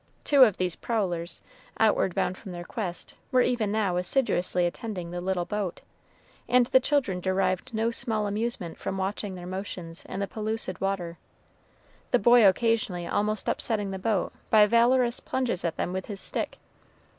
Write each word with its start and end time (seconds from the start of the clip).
Two 0.23 0.45
of 0.45 0.57
these 0.57 0.75
prowlers, 0.75 1.41
outward 1.79 2.15
bound 2.15 2.35
from 2.35 2.53
their 2.53 2.63
quest, 2.63 3.13
were 3.31 3.43
even 3.43 3.71
now 3.71 3.97
assiduously 3.97 4.65
attending 4.65 5.11
the 5.11 5.21
little 5.21 5.45
boat, 5.45 5.81
and 6.49 6.65
the 6.65 6.79
children 6.79 7.19
derived 7.19 7.71
no 7.71 7.91
small 7.91 8.25
amusement 8.25 8.79
from 8.79 8.97
watching 8.97 9.35
their 9.35 9.45
motions 9.45 10.03
in 10.05 10.19
the 10.19 10.25
pellucid 10.25 10.81
water, 10.81 11.19
the 12.09 12.17
boy 12.17 12.43
occasionally 12.47 13.05
almost 13.05 13.47
upsetting 13.47 13.91
the 13.91 13.99
boat 13.99 14.33
by 14.49 14.65
valorous 14.65 15.19
plunges 15.19 15.63
at 15.63 15.77
them 15.77 15.93
with 15.93 16.07
his 16.07 16.19
stick. 16.19 16.57